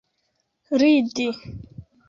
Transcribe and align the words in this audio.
ridi 0.79 1.29